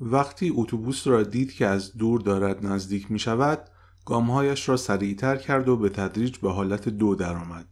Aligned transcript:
وقتی 0.00 0.52
اتوبوس 0.54 1.06
را 1.06 1.22
دید 1.22 1.52
که 1.52 1.66
از 1.66 1.96
دور 1.96 2.20
دارد 2.20 2.66
نزدیک 2.66 3.10
می 3.10 3.18
شود 3.18 3.68
گامهایش 4.04 4.68
را 4.68 4.76
سریعتر 4.76 5.36
کرد 5.36 5.68
و 5.68 5.76
به 5.76 5.88
تدریج 5.88 6.38
به 6.38 6.52
حالت 6.52 6.88
دو 6.88 7.14
درآمد. 7.14 7.66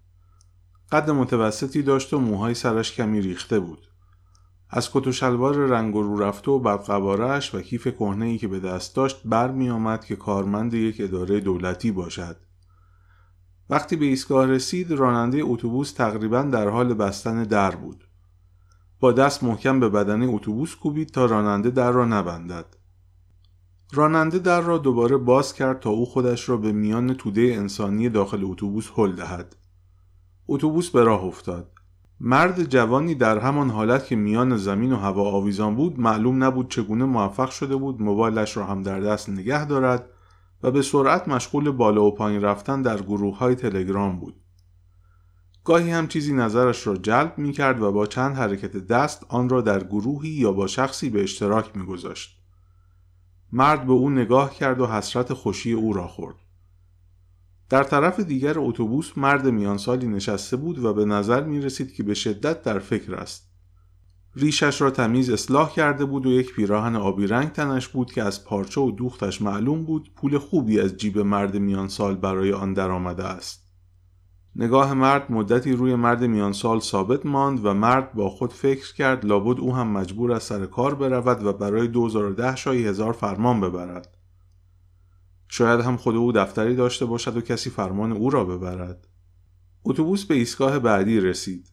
قد 0.93 1.11
متوسطی 1.11 1.83
داشت 1.83 2.15
و 2.15 2.19
موهای 2.19 2.55
سرش 2.55 2.93
کمی 2.93 3.21
ریخته 3.21 3.61
بود. 3.61 3.89
از 4.71 4.91
کت 4.91 5.07
و 5.07 5.13
شلوار 5.13 5.57
رنگ 5.57 5.97
و 5.97 6.03
رو 6.03 6.19
رفته 6.19 6.51
و 6.51 6.59
بدقوارش 6.59 7.55
و 7.55 7.61
کیف 7.61 7.87
کهنه 7.87 8.39
که 8.39 8.49
به 8.49 8.61
دست 8.61 8.97
داشت 8.97 9.23
بر 9.25 9.51
می 9.51 9.71
آمد 9.71 10.05
که 10.05 10.17
کارمند 10.17 10.75
یک 10.75 10.97
اداره 11.01 11.41
دولتی 11.41 11.93
باشد. 11.93 12.37
وقتی 13.71 13.97
به 13.97 14.05
ایستگاه 14.05 14.47
رسید 14.47 14.93
راننده 14.93 15.39
اتوبوس 15.43 15.93
تقریبا 15.93 16.43
در 16.43 16.69
حال 16.69 16.95
بستن 16.95 17.43
در 17.43 17.77
بود. 17.77 18.05
با 19.05 19.13
دست 19.13 19.45
محکم 19.45 19.81
به 19.81 19.89
بدنه 19.89 20.27
اتوبوس 20.29 20.75
کوبید 20.75 21.09
تا 21.09 21.27
راننده 21.27 21.71
در 21.71 21.91
را 21.91 22.05
نبندد. 22.05 22.77
راننده 23.93 24.39
در 24.39 24.61
را 24.61 24.79
دوباره 24.79 25.17
باز 25.17 25.55
کرد 25.55 25.81
تا 25.81 25.91
او 25.91 26.07
خودش 26.07 26.49
را 26.49 26.57
به 26.57 26.73
میان 26.73 27.15
توده 27.15 27.41
انسانی 27.41 28.09
داخل 28.09 28.45
اتوبوس 28.45 28.91
هل 28.97 29.13
دهد. 29.13 29.57
اتوبوس 30.49 30.91
به 30.91 31.05
راه 31.05 31.25
افتاد. 31.25 31.71
مرد 32.21 32.63
جوانی 32.63 33.15
در 33.15 33.39
همان 33.39 33.71
حالت 33.71 34.07
که 34.07 34.17
میان 34.17 34.57
زمین 34.57 34.93
و 34.93 34.97
هوا 34.97 35.31
آویزان 35.31 35.75
بود 35.75 36.01
معلوم 36.01 36.45
نبود 36.45 36.71
چگونه 36.71 37.05
موفق 37.05 37.51
شده 37.51 37.77
بود 37.77 38.03
موبایلش 38.03 38.57
را 38.57 38.67
هم 38.67 38.83
در 38.83 39.01
دست 39.01 39.29
نگه 39.29 39.65
دارد 39.65 40.11
و 40.63 40.71
به 40.71 40.83
سرعت 40.83 41.29
مشغول 41.29 41.71
بالا 41.71 42.05
و 42.05 42.15
پایین 42.15 42.43
رفتن 42.43 42.83
در 42.83 43.03
گروه 43.03 43.39
های 43.39 43.55
تلگرام 43.55 44.21
بود. 44.21 44.44
گاهی 45.65 45.91
هم 45.91 46.09
چیزی 46.09 46.33
نظرش 46.33 46.87
را 46.87 46.97
جلب 46.97 47.39
می 47.39 47.53
کرد 47.53 47.83
و 47.83 47.93
با 47.93 48.07
چند 48.07 48.37
حرکت 48.37 48.77
دست 48.77 49.27
آن 49.29 49.49
را 49.49 49.61
در 49.61 49.85
گروهی 49.85 50.31
یا 50.31 50.53
با 50.53 50.67
شخصی 50.67 51.11
به 51.11 51.23
اشتراک 51.23 51.77
می 51.77 51.87
گذاشت. 51.87 52.41
مرد 53.53 53.87
به 53.87 53.93
او 53.93 54.11
نگاه 54.11 54.55
کرد 54.55 54.81
و 54.81 54.87
حسرت 54.87 55.33
خوشی 55.33 55.73
او 55.73 55.93
را 55.93 56.07
خورد. 56.07 56.37
در 57.69 57.85
طرف 57.85 58.21
دیگر 58.21 58.55
اتوبوس 58.59 59.19
مرد 59.19 59.47
میانسالی 59.47 60.07
نشسته 60.07 60.57
بود 60.57 60.79
و 60.79 60.95
به 60.95 61.05
نظر 61.05 61.45
می 61.45 61.61
رسید 61.61 61.95
که 61.95 62.03
به 62.03 62.15
شدت 62.15 62.63
در 62.63 62.79
فکر 62.79 63.15
است. 63.15 63.51
ریشش 64.37 64.81
را 64.81 64.91
تمیز 64.91 65.31
اصلاح 65.31 65.73
کرده 65.73 66.05
بود 66.05 66.27
و 66.27 66.31
یک 66.31 66.55
پیراهن 66.55 66.97
آبی 66.97 67.27
رنگ 67.27 67.53
تنش 67.53 67.89
بود 67.89 68.13
که 68.13 68.23
از 68.23 68.45
پارچه 68.45 68.81
و 68.81 68.91
دوختش 68.91 69.43
معلوم 69.43 69.85
بود 69.85 70.11
پول 70.17 70.39
خوبی 70.39 70.81
از 70.81 70.97
جیب 70.97 71.19
مرد 71.19 71.57
میانسال 71.57 72.15
برای 72.15 72.53
آن 72.53 72.73
درآمده 72.73 73.25
است. 73.25 73.64
نگاه 74.57 74.95
مرد 74.95 75.33
مدتی 75.33 75.73
روی 75.73 75.95
مرد 75.95 76.25
میانسال 76.25 76.81
ثابت 76.81 77.27
ماند 77.27 77.65
و 77.65 77.75
مرد 77.75 78.13
با 78.13 78.31
خود 78.31 78.53
فکر 78.53 78.95
کرد 78.95 79.25
لابد 79.25 79.61
او 79.61 79.77
هم 79.77 79.89
مجبور 79.89 80.33
از 80.33 80.43
سر 80.43 80.67
کار 80.67 80.95
برود 80.95 81.45
و 81.45 81.53
برای 81.53 81.89
2010 81.89 82.57
شایی 82.57 82.87
هزار 82.87 83.13
فرمان 83.13 83.61
ببرد. 83.61 84.17
شاید 85.49 85.81
هم 85.81 85.97
خود 85.97 86.17
او 86.17 86.33
دفتری 86.33 86.77
داشته 86.77 87.05
باشد 87.05 87.37
و 87.37 87.41
کسی 87.41 87.71
فرمان 87.71 88.13
او 88.13 88.31
را 88.31 88.45
ببرد. 88.45 89.09
اتوبوس 89.85 90.25
به 90.25 90.35
ایستگاه 90.35 90.79
بعدی 90.79 91.21
رسید. 91.21 91.73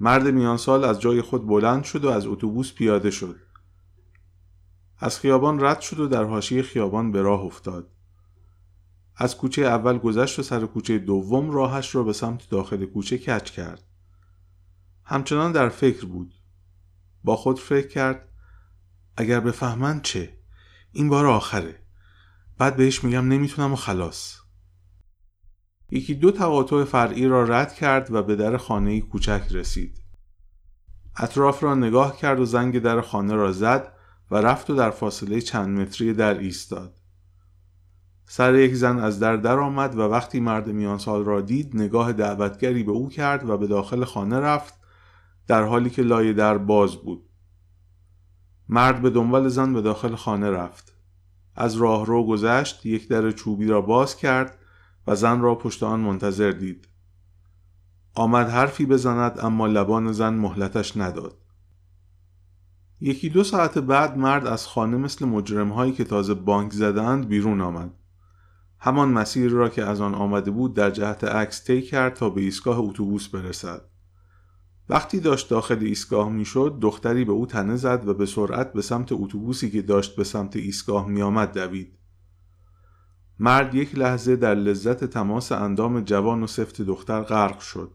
مرد 0.00 0.28
میانسال 0.28 0.84
از 0.84 1.00
جای 1.00 1.22
خود 1.22 1.46
بلند 1.46 1.84
شد 1.84 2.04
و 2.04 2.08
از 2.08 2.26
اتوبوس 2.26 2.72
پیاده 2.72 3.10
شد. 3.10 3.36
از 4.98 5.20
خیابان 5.20 5.64
رد 5.64 5.80
شد 5.80 6.00
و 6.00 6.06
در 6.06 6.24
حاشیه 6.24 6.62
خیابان 6.62 7.12
به 7.12 7.22
راه 7.22 7.40
افتاد. 7.40 7.95
از 9.16 9.36
کوچه 9.36 9.62
اول 9.62 9.98
گذشت 9.98 10.38
و 10.38 10.42
سر 10.42 10.66
کوچه 10.66 10.98
دوم 10.98 11.50
راهش 11.50 11.94
را 11.94 12.02
به 12.02 12.12
سمت 12.12 12.50
داخل 12.50 12.86
کوچه 12.86 13.18
کچ 13.18 13.50
کرد. 13.50 13.82
همچنان 15.04 15.52
در 15.52 15.68
فکر 15.68 16.06
بود. 16.06 16.34
با 17.24 17.36
خود 17.36 17.58
فکر 17.58 17.88
کرد 17.88 18.28
اگر 19.16 19.40
بفهمند 19.40 20.02
چه؟ 20.02 20.38
این 20.92 21.08
بار 21.08 21.26
آخره. 21.26 21.82
بعد 22.58 22.76
بهش 22.76 23.04
میگم 23.04 23.28
نمی‌تونم 23.28 23.72
و 23.72 23.76
خلاص. 23.76 24.36
یکی 25.90 26.14
دو 26.14 26.30
تقاطع 26.30 26.84
فرعی 26.84 27.26
را 27.26 27.44
رد 27.44 27.74
کرد 27.74 28.12
و 28.12 28.22
به 28.22 28.36
در 28.36 28.56
خانه 28.56 29.00
کوچک 29.00 29.42
رسید. 29.50 30.02
اطراف 31.16 31.62
را 31.62 31.74
نگاه 31.74 32.16
کرد 32.16 32.40
و 32.40 32.44
زنگ 32.44 32.78
در 32.78 33.00
خانه 33.00 33.34
را 33.34 33.52
زد 33.52 33.92
و 34.30 34.36
رفت 34.36 34.70
و 34.70 34.74
در 34.74 34.90
فاصله 34.90 35.40
چند 35.40 35.78
متری 35.78 36.14
در 36.14 36.38
ایستاد. 36.38 36.95
سر 38.28 38.54
یک 38.54 38.74
زن 38.74 38.98
از 38.98 39.20
در 39.20 39.36
در 39.36 39.58
آمد 39.58 39.94
و 39.94 40.00
وقتی 40.00 40.40
مرد 40.40 40.68
میانسال 40.68 41.24
را 41.24 41.40
دید 41.40 41.76
نگاه 41.76 42.12
دعوتگری 42.12 42.82
به 42.82 42.92
او 42.92 43.08
کرد 43.08 43.50
و 43.50 43.56
به 43.56 43.66
داخل 43.66 44.04
خانه 44.04 44.40
رفت 44.40 44.74
در 45.46 45.62
حالی 45.62 45.90
که 45.90 46.02
لای 46.02 46.32
در 46.32 46.58
باز 46.58 46.96
بود. 46.96 47.28
مرد 48.68 49.02
به 49.02 49.10
دنبال 49.10 49.48
زن 49.48 49.72
به 49.72 49.82
داخل 49.82 50.14
خانه 50.14 50.50
رفت. 50.50 50.92
از 51.54 51.74
راه 51.74 52.06
رو 52.06 52.26
گذشت 52.26 52.86
یک 52.86 53.08
در 53.08 53.30
چوبی 53.30 53.66
را 53.66 53.80
باز 53.80 54.16
کرد 54.16 54.58
و 55.06 55.14
زن 55.14 55.40
را 55.40 55.54
پشت 55.54 55.82
آن 55.82 56.00
منتظر 56.00 56.50
دید. 56.50 56.88
آمد 58.14 58.48
حرفی 58.48 58.86
بزند 58.86 59.40
اما 59.40 59.66
لبان 59.66 60.12
زن 60.12 60.34
مهلتش 60.34 60.96
نداد. 60.96 61.38
یکی 63.00 63.28
دو 63.28 63.44
ساعت 63.44 63.78
بعد 63.78 64.18
مرد 64.18 64.46
از 64.46 64.66
خانه 64.66 64.96
مثل 64.96 65.26
مجرم 65.26 65.68
هایی 65.68 65.92
که 65.92 66.04
تازه 66.04 66.34
بانک 66.34 66.72
زدند 66.72 67.28
بیرون 67.28 67.60
آمد. 67.60 67.90
همان 68.86 69.08
مسیر 69.08 69.50
را 69.50 69.68
که 69.68 69.84
از 69.84 70.00
آن 70.00 70.14
آمده 70.14 70.50
بود 70.50 70.74
در 70.74 70.90
جهت 70.90 71.24
عکس 71.24 71.64
طی 71.64 71.82
کرد 71.82 72.14
تا 72.14 72.30
به 72.30 72.40
ایستگاه 72.40 72.78
اتوبوس 72.78 73.28
برسد. 73.28 73.82
وقتی 74.88 75.20
داشت 75.20 75.50
داخل 75.50 75.78
ایستگاه 75.78 76.30
می‌شد 76.30 76.78
دختری 76.80 77.24
به 77.24 77.32
او 77.32 77.46
تنه 77.46 77.76
زد 77.76 78.08
و 78.08 78.14
به 78.14 78.26
سرعت 78.26 78.72
به 78.72 78.82
سمت 78.82 79.12
اتوبوسی 79.12 79.70
که 79.70 79.82
داشت 79.82 80.16
به 80.16 80.24
سمت 80.24 80.56
ایستگاه 80.56 81.08
میآمد 81.08 81.58
دوید. 81.58 81.98
مرد 83.38 83.74
یک 83.74 83.98
لحظه 83.98 84.36
در 84.36 84.54
لذت 84.54 85.04
تماس 85.04 85.52
اندام 85.52 86.00
جوان 86.00 86.42
و 86.42 86.46
سفت 86.46 86.82
دختر 86.82 87.22
غرق 87.22 87.58
شد. 87.58 87.90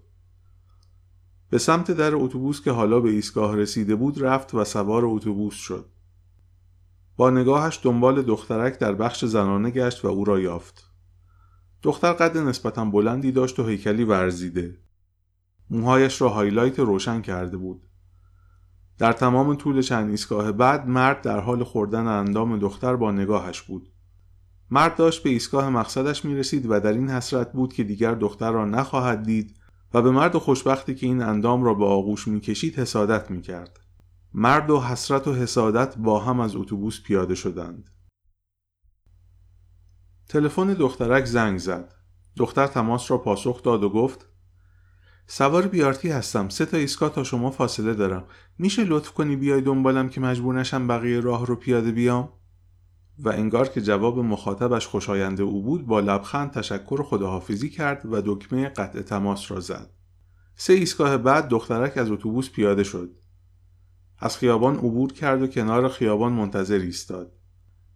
به 1.50 1.58
سمت 1.58 1.92
در 1.92 2.16
اتوبوس 2.16 2.62
که 2.62 2.72
حالا 2.72 3.00
به 3.00 3.10
ایستگاه 3.10 3.56
رسیده 3.56 3.96
بود 3.96 4.24
رفت 4.24 4.54
و 4.54 4.64
سوار 4.64 5.06
اتوبوس 5.06 5.56
شد. 5.56 5.86
با 7.22 7.30
نگاهش 7.30 7.80
دنبال 7.84 8.22
دخترک 8.22 8.80
در 8.80 8.94
بخش 8.94 9.26
زنانه 9.26 9.70
گشت 9.70 10.06
و 10.06 10.08
او 10.08 10.26
را 10.26 10.40
یافت. 10.40 10.92
دختر 11.84 12.14
قد 12.14 12.38
نسبتا 12.38 12.86
بلندی 12.86 13.32
داشت 13.32 13.60
و 13.60 13.68
هیکلی 13.68 14.04
ورزیده. 14.04 14.78
موهایش 15.70 16.22
را 16.22 16.30
هایلایت 16.30 16.80
روشن 16.80 17.22
کرده 17.22 17.58
بود. 17.58 17.82
در 18.98 19.14
تمام 19.14 19.56
طول 19.56 19.82
چند 19.82 20.10
ایستگاه 20.10 20.52
بعد 20.52 20.88
مرد 20.88 21.22
در 21.22 21.40
حال 21.40 21.64
خوردن 21.64 22.08
اندام 22.08 22.60
دختر 22.60 22.96
با 22.96 23.12
نگاهش 23.12 23.62
بود. 23.62 23.90
مرد 24.72 24.96
داشت 24.96 25.24
به 25.24 25.30
ایستگاه 25.30 25.70
مقصدش 25.70 26.26
می 26.26 26.36
رسید 26.36 26.66
و 26.70 26.80
در 26.80 26.94
این 26.94 27.10
حسرت 27.10 27.52
بود 27.52 27.74
که 27.74 27.84
دیگر 27.84 28.16
دختر 28.16 28.52
را 28.52 28.66
نخواهد 28.66 29.24
دید 29.24 29.56
و 29.94 30.02
به 30.02 30.12
مرد 30.12 30.38
خوشبختی 30.38 30.96
که 30.96 31.06
این 31.08 31.22
اندام 31.22 31.64
را 31.64 31.74
به 31.74 31.86
آغوش 31.86 32.28
می 32.28 32.40
کشید 32.40 32.80
حسادت 32.80 33.32
می 33.32 33.42
کرد. 33.42 33.80
مرد 34.34 34.70
و 34.70 34.80
حسرت 34.80 35.28
و 35.28 35.34
حسادت 35.34 35.98
با 35.98 36.20
هم 36.20 36.40
از 36.40 36.56
اتوبوس 36.56 37.02
پیاده 37.02 37.36
شدند. 37.36 37.90
تلفن 40.30 40.74
دخترک 40.74 41.26
زنگ 41.26 41.60
زد. 41.60 41.94
دختر 42.38 42.68
تماس 42.68 43.12
را 43.12 43.18
پاسخ 43.18 43.64
داد 43.64 43.84
و 43.84 43.90
گفت 43.90 44.30
سوار 45.28 45.68
بیارتی 45.68 46.10
هستم. 46.10 46.50
سه 46.50 46.66
تا 46.66 46.78
ایستگاه 46.78 47.10
تا 47.10 47.24
شما 47.24 47.52
فاصله 47.52 47.94
دارم. 47.94 48.26
میشه 48.58 48.84
لطف 48.84 49.12
کنی 49.12 49.36
بیای 49.36 49.62
دنبالم 49.62 50.10
که 50.10 50.22
مجبور 50.22 50.60
نشم 50.60 50.88
بقیه 50.88 51.20
راه 51.20 51.46
رو 51.46 51.56
پیاده 51.56 51.92
بیام؟ 51.92 52.30
و 53.20 53.30
انگار 53.30 53.68
که 53.68 53.82
جواب 53.82 54.20
مخاطبش 54.20 54.88
خوشاینده 54.88 55.44
او 55.44 55.64
بود 55.64 55.88
با 55.88 56.00
لبخند 56.00 56.52
تشکر 56.52 57.04
خداحافظی 57.04 57.70
کرد 57.70 58.06
و 58.06 58.22
دکمه 58.26 58.70
قطع 58.70 59.02
تماس 59.02 59.52
را 59.52 59.60
زد. 59.60 59.90
سه 60.56 60.74
ایستگاه 60.74 61.18
بعد 61.18 61.48
دخترک 61.48 61.98
از 61.98 62.12
اتوبوس 62.12 62.50
پیاده 62.50 62.84
شد. 62.84 63.21
از 64.22 64.38
خیابان 64.38 64.76
عبور 64.76 65.14
کرد 65.14 65.42
و 65.42 65.48
کنار 65.48 65.90
خیابان 65.90 66.34
منتظر 66.34 66.80
ایستاد. 66.80 67.32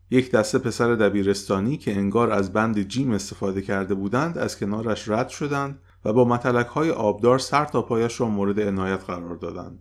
یک 0.10 0.32
دسته 0.32 0.60
پسر 0.60 0.96
دبیرستانی 0.96 1.78
که 1.78 1.96
انگار 1.96 2.32
از 2.32 2.54
بند 2.54 2.82
جیم 2.82 3.12
استفاده 3.12 3.62
کرده 3.62 3.94
بودند 3.94 4.38
از 4.38 4.60
کنارش 4.60 5.10
رد 5.10 5.30
شدند 5.30 5.80
و 6.06 6.14
با 6.14 6.26
متلک 6.26 6.68
های 6.68 6.92
آبدار 6.92 7.40
سر 7.40 7.66
تا 7.66 7.82
پایش 7.82 8.22
را 8.22 8.28
مورد 8.28 8.60
عنایت 8.60 9.04
قرار 9.04 9.36
دادند. 9.36 9.80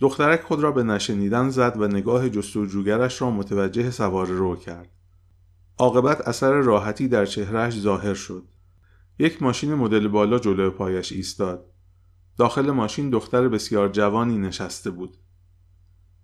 دخترک 0.00 0.42
خود 0.42 0.60
را 0.60 0.72
به 0.72 0.82
نشنیدن 0.82 1.50
زد 1.50 1.80
و 1.80 1.88
نگاه 1.88 2.30
جستجوگرش 2.30 3.22
را 3.22 3.30
متوجه 3.30 3.90
سوار 3.90 4.26
رو 4.26 4.56
کرد. 4.56 4.88
عاقبت 5.78 6.20
اثر 6.20 6.52
راحتی 6.52 7.08
در 7.08 7.26
چهرهش 7.26 7.80
ظاهر 7.80 8.14
شد. 8.14 8.44
یک 9.18 9.42
ماشین 9.42 9.74
مدل 9.74 10.08
بالا 10.08 10.38
جلو 10.38 10.70
پایش 10.70 11.12
ایستاد. 11.12 11.66
داخل 12.38 12.70
ماشین 12.70 13.10
دختر 13.10 13.48
بسیار 13.48 13.88
جوانی 13.88 14.38
نشسته 14.38 14.90
بود. 14.90 15.16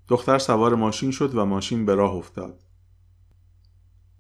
دختر 0.09 0.39
سوار 0.39 0.75
ماشین 0.75 1.11
شد 1.11 1.35
و 1.35 1.45
ماشین 1.45 1.87
به 1.87 1.95
راه 1.95 2.15
افتاد. 2.15 2.61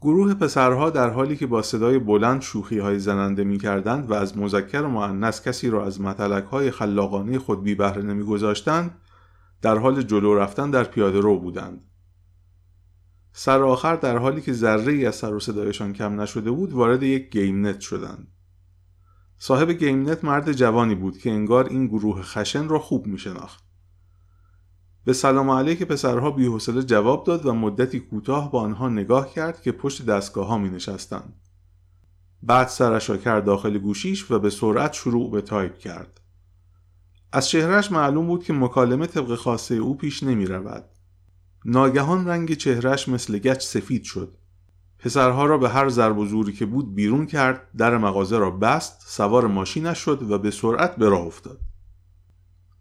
گروه 0.00 0.34
پسرها 0.34 0.90
در 0.90 1.10
حالی 1.10 1.36
که 1.36 1.46
با 1.46 1.62
صدای 1.62 1.98
بلند 1.98 2.42
شوخی 2.42 2.78
های 2.78 2.98
زننده 2.98 3.44
می 3.44 3.58
کردند 3.58 4.10
و 4.10 4.14
از 4.14 4.38
مذکر 4.38 4.82
و 4.82 4.88
معنس 4.88 5.42
کسی 5.42 5.70
را 5.70 5.86
از 5.86 6.00
متلک 6.00 6.44
های 6.44 6.70
خلاقانه 6.70 7.38
خود 7.38 7.62
بی 7.62 7.74
بهره 7.74 8.02
نمی 8.02 8.24
گذاشتند 8.24 8.98
در 9.62 9.78
حال 9.78 10.02
جلو 10.02 10.34
رفتن 10.34 10.70
در 10.70 10.84
پیاده 10.84 11.20
رو 11.20 11.38
بودند. 11.38 11.84
سر 13.32 13.62
آخر 13.62 13.96
در 13.96 14.18
حالی 14.18 14.40
که 14.40 14.52
ذره 14.52 14.92
ای 14.92 15.06
از 15.06 15.14
سر 15.14 15.34
و 15.34 15.40
صدایشان 15.40 15.92
کم 15.92 16.20
نشده 16.20 16.50
بود 16.50 16.72
وارد 16.72 17.02
یک 17.02 17.30
گیم 17.30 17.66
نت 17.66 17.80
شدند. 17.80 18.28
صاحب 19.38 19.70
گیم 19.70 20.10
نت 20.10 20.24
مرد 20.24 20.52
جوانی 20.52 20.94
بود 20.94 21.18
که 21.18 21.30
انگار 21.30 21.68
این 21.68 21.86
گروه 21.86 22.22
خشن 22.22 22.68
را 22.68 22.78
خوب 22.78 23.06
می 23.06 23.18
شناخت. 23.18 23.67
به 25.08 25.14
سلام 25.14 25.50
علیک 25.50 25.82
پسرها 25.82 26.30
بیحوصله 26.30 26.82
جواب 26.82 27.24
داد 27.24 27.46
و 27.46 27.52
مدتی 27.52 28.00
کوتاه 28.00 28.52
به 28.52 28.60
آنها 28.60 28.88
نگاه 28.88 29.32
کرد 29.32 29.62
که 29.62 29.72
پشت 29.72 30.06
دستگاه 30.06 30.46
ها 30.46 30.58
می 30.58 30.68
نشستند. 30.68 31.32
بعد 32.42 32.68
سرش 32.68 33.10
را 33.10 33.16
کرد 33.16 33.44
داخل 33.44 33.78
گوشیش 33.78 34.30
و 34.30 34.38
به 34.38 34.50
سرعت 34.50 34.92
شروع 34.92 35.30
به 35.30 35.40
تایپ 35.40 35.78
کرد. 35.78 36.20
از 37.32 37.48
چهرهش 37.48 37.92
معلوم 37.92 38.26
بود 38.26 38.44
که 38.44 38.52
مکالمه 38.52 39.06
طبق 39.06 39.34
خواسته 39.34 39.74
او 39.74 39.96
پیش 39.96 40.22
نمی 40.22 40.46
رود. 40.46 40.84
ناگهان 41.64 42.28
رنگ 42.28 42.54
چهرهش 42.54 43.08
مثل 43.08 43.38
گچ 43.38 43.62
سفید 43.62 44.02
شد. 44.02 44.36
پسرها 44.98 45.46
را 45.46 45.58
به 45.58 45.68
هر 45.68 45.88
ضرب 45.88 46.18
و 46.18 46.26
زوری 46.26 46.52
که 46.52 46.66
بود 46.66 46.94
بیرون 46.94 47.26
کرد، 47.26 47.68
در 47.76 47.98
مغازه 47.98 48.38
را 48.38 48.50
بست، 48.50 49.02
سوار 49.06 49.46
ماشینش 49.46 49.98
شد 49.98 50.30
و 50.30 50.38
به 50.38 50.50
سرعت 50.50 50.96
به 50.96 51.08
راه 51.08 51.26
افتاد. 51.26 51.67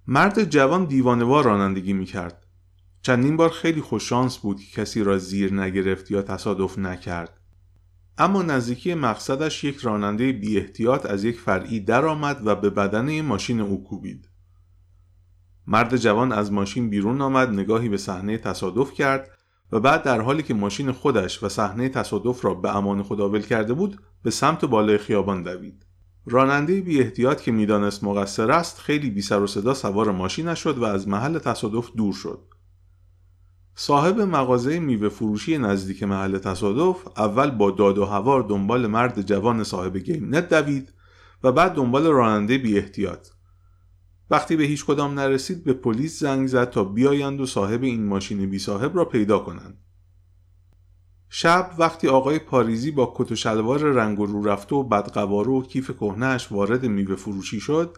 مرد 0.10 0.44
جوان 0.44 0.86
دیوانوار 0.86 1.44
رانندگی 1.44 1.94
می 1.94 2.06
کرد. 2.06 2.46
چندین 3.02 3.38
بار 3.38 3.50
خیلی 3.50 3.82
خوششانس 3.82 4.38
بود 4.38 4.60
که 4.60 4.82
کسی 4.82 5.04
را 5.04 5.18
زیر 5.18 5.54
نگرفت 5.54 6.12
یا 6.12 6.22
تصادف 6.22 6.80
نکرد. 6.80 7.40
اما 8.18 8.44
نزدیکی 8.44 8.94
مقصدش 8.94 9.64
یک 9.64 9.78
راننده 9.78 10.32
بی 10.32 10.58
احتیاط 10.58 11.06
از 11.06 11.24
یک 11.24 11.40
فرعی 11.40 11.80
درآمد 11.80 12.42
و 12.46 12.56
به 12.56 12.70
بدنه 12.70 13.22
ماشین 13.22 13.62
او 13.62 13.84
کوبید. 13.84 14.30
مرد 15.68 15.98
جوان 15.98 16.32
از 16.32 16.52
ماشین 16.52 16.90
بیرون 16.90 17.22
آمد 17.22 17.50
نگاهی 17.50 17.90
به 17.90 17.98
صحنه 17.98 18.38
تصادف 18.38 18.94
کرد 18.94 19.30
و 19.72 19.80
بعد 19.80 20.04
در 20.04 20.22
حالی 20.22 20.44
که 20.44 20.54
ماشین 20.54 20.92
خودش 20.92 21.44
و 21.44 21.50
صحنه 21.50 21.90
تصادف 21.90 22.46
را 22.46 22.54
به 22.54 22.76
امان 22.76 23.04
خدا 23.04 23.30
ول 23.30 23.42
کرده 23.42 23.74
بود 23.74 24.02
به 24.24 24.32
سمت 24.32 24.66
بالای 24.66 24.98
خیابان 24.98 25.44
دوید. 25.44 25.87
راننده 26.30 26.82
بی 26.82 27.00
احتیاط 27.00 27.42
که 27.42 27.52
می‌دانست 27.52 28.04
مقصر 28.04 28.52
است 28.52 28.80
خیلی 28.80 29.10
بی 29.10 29.22
سر 29.22 29.42
و 29.42 29.48
صدا 29.48 29.74
سوار 29.74 30.12
ماشینش 30.12 30.60
شد 30.60 30.78
و 30.78 30.84
از 30.84 31.08
محل 31.08 31.40
تصادف 31.40 31.92
دور 31.92 32.14
شد. 32.14 32.40
صاحب 33.76 34.22
مغازه 34.22 34.80
میوه 34.80 35.10
فروشی 35.10 35.58
نزدیک 35.58 36.04
محل 36.04 36.38
تصادف 36.38 37.08
اول 37.18 37.52
با 37.52 37.72
داد 37.72 37.98
و 37.98 38.06
هوار 38.06 38.42
دنبال 38.42 38.88
مرد 38.88 39.22
جوان 39.22 39.64
صاحب 39.64 39.98
گیم 39.98 40.36
نت 40.36 40.50
دوید 40.50 40.94
و 41.44 41.52
بعد 41.52 41.74
دنبال 41.74 42.06
راننده 42.06 42.58
بی 42.58 42.78
احتیاط. 42.78 43.28
وقتی 44.30 44.56
به 44.56 44.64
هیچ 44.64 44.86
کدام 44.86 45.20
نرسید 45.20 45.64
به 45.64 45.74
پلیس 45.74 46.20
زنگ 46.20 46.48
زد 46.48 46.70
تا 46.70 46.84
بیایند 46.84 47.42
و 47.42 47.46
صاحب 47.46 47.84
این 47.84 48.06
ماشین 48.06 48.50
بی 48.50 48.60
صاحب 48.60 48.98
را 48.98 49.06
پیدا 49.06 49.40
کنند. 49.40 49.78
شب 51.40 51.72
وقتی 51.78 52.08
آقای 52.08 52.40
پاریزی 52.40 52.92
با 52.92 53.14
کت 53.16 53.32
و 53.32 53.36
شلوار 53.36 53.80
رنگ 53.80 54.20
و 54.20 54.26
رو 54.26 54.44
رفته 54.44 54.76
و 54.76 54.84
بدقواره 54.84 55.50
و 55.50 55.62
کیف 55.62 55.92
کهنهش 55.92 56.52
وارد 56.52 56.86
میوه 56.86 57.16
فروشی 57.16 57.60
شد 57.60 57.98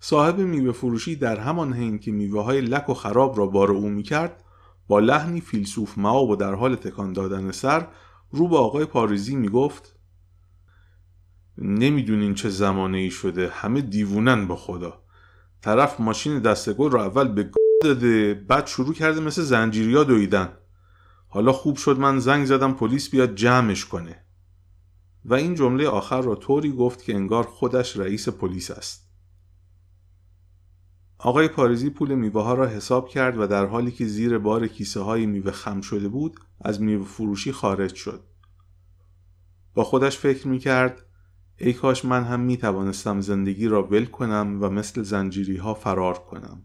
صاحب 0.00 0.38
میوه 0.38 0.72
فروشی 0.72 1.16
در 1.16 1.36
همان 1.40 1.72
حین 1.72 1.98
که 1.98 2.12
میوه 2.12 2.44
های 2.44 2.60
لک 2.60 2.88
و 2.88 2.94
خراب 2.94 3.38
را 3.38 3.46
بار 3.46 3.70
او 3.70 3.88
می‌کرد 3.88 4.44
با 4.88 4.98
لحنی 4.98 5.40
فیلسوف 5.40 5.98
معاب 5.98 6.30
و 6.30 6.36
در 6.36 6.54
حال 6.54 6.74
تکان 6.76 7.12
دادن 7.12 7.50
سر 7.50 7.86
رو 8.30 8.48
به 8.48 8.56
آقای 8.56 8.84
پاریزی 8.84 9.36
می‌گفت 9.36 9.96
نمی‌دونین 11.58 12.34
چه 12.34 12.48
زمانه 12.48 12.98
ای 12.98 13.10
شده 13.10 13.48
همه 13.48 13.80
دیوونن 13.80 14.46
با 14.46 14.56
خدا. 14.56 15.02
طرف 15.62 16.00
ماشین 16.00 16.38
دستگل 16.38 16.90
رو 16.90 16.98
اول 16.98 17.28
به 17.28 17.50
داده 17.82 18.34
بعد 18.34 18.66
شروع 18.66 18.94
کرده 18.94 19.20
مثل 19.20 19.42
زنجیریا 19.42 20.04
دویدن. 20.04 20.48
حالا 21.34 21.52
خوب 21.52 21.76
شد 21.76 21.98
من 21.98 22.18
زنگ 22.18 22.46
زدم 22.46 22.72
پلیس 22.72 23.10
بیاد 23.10 23.34
جمعش 23.34 23.84
کنه. 23.84 24.24
و 25.24 25.34
این 25.34 25.54
جمله 25.54 25.88
آخر 25.88 26.20
را 26.22 26.34
طوری 26.34 26.72
گفت 26.72 27.02
که 27.02 27.14
انگار 27.14 27.44
خودش 27.44 27.96
رئیس 27.96 28.28
پلیس 28.28 28.70
است. 28.70 29.08
آقای 31.18 31.48
پاریزی 31.48 31.90
پول 31.90 32.14
میوه 32.14 32.42
ها 32.42 32.54
را 32.54 32.68
حساب 32.68 33.08
کرد 33.08 33.38
و 33.38 33.46
در 33.46 33.66
حالی 33.66 33.90
که 33.90 34.06
زیر 34.06 34.38
بار 34.38 34.68
کیسه 34.68 35.00
های 35.00 35.26
میوه 35.26 35.50
خم 35.50 35.80
شده 35.80 36.08
بود 36.08 36.40
از 36.60 36.80
میوه 36.82 37.06
فروشی 37.06 37.52
خارج 37.52 37.94
شد. 37.94 38.24
با 39.74 39.84
خودش 39.84 40.18
فکر 40.18 40.48
می 40.48 40.58
کرد 40.58 41.06
ای 41.56 41.72
کاش 41.72 42.04
من 42.04 42.24
هم 42.24 42.40
می 42.40 42.56
توانستم 42.56 43.20
زندگی 43.20 43.68
را 43.68 43.82
ول 43.82 44.04
کنم 44.04 44.58
و 44.60 44.68
مثل 44.68 45.02
زنجیری 45.02 45.56
ها 45.56 45.74
فرار 45.74 46.18
کنم. 46.18 46.62